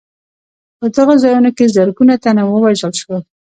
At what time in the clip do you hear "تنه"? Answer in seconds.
2.23-2.43